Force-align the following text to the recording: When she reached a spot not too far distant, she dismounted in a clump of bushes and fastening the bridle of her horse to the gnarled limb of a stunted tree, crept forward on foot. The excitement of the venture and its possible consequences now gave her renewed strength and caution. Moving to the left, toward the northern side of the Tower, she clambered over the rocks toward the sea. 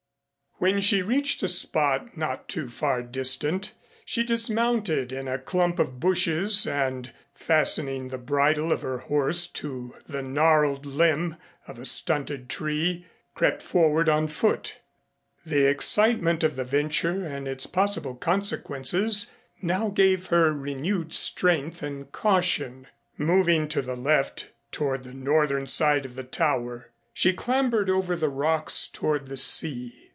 When 0.61 0.79
she 0.79 1.01
reached 1.01 1.41
a 1.41 1.47
spot 1.47 2.15
not 2.15 2.47
too 2.47 2.69
far 2.69 3.01
distant, 3.01 3.73
she 4.05 4.23
dismounted 4.23 5.11
in 5.11 5.27
a 5.27 5.39
clump 5.39 5.79
of 5.79 5.99
bushes 5.99 6.67
and 6.67 7.11
fastening 7.33 8.09
the 8.09 8.19
bridle 8.19 8.71
of 8.71 8.81
her 8.83 8.99
horse 8.99 9.47
to 9.47 9.95
the 10.07 10.21
gnarled 10.21 10.85
limb 10.85 11.37
of 11.67 11.79
a 11.79 11.85
stunted 11.85 12.47
tree, 12.47 13.07
crept 13.33 13.63
forward 13.63 14.07
on 14.07 14.27
foot. 14.27 14.77
The 15.43 15.65
excitement 15.65 16.43
of 16.43 16.55
the 16.57 16.63
venture 16.63 17.25
and 17.25 17.47
its 17.47 17.65
possible 17.65 18.13
consequences 18.13 19.31
now 19.63 19.89
gave 19.89 20.27
her 20.27 20.53
renewed 20.53 21.11
strength 21.11 21.81
and 21.81 22.11
caution. 22.11 22.85
Moving 23.17 23.67
to 23.69 23.81
the 23.81 23.97
left, 23.97 24.51
toward 24.71 25.05
the 25.05 25.11
northern 25.13 25.65
side 25.65 26.05
of 26.05 26.13
the 26.13 26.23
Tower, 26.23 26.91
she 27.15 27.33
clambered 27.33 27.89
over 27.89 28.15
the 28.15 28.29
rocks 28.29 28.87
toward 28.87 29.25
the 29.25 29.37
sea. 29.37 29.97